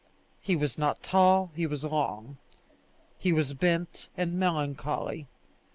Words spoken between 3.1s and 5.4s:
He was bent and melancholy.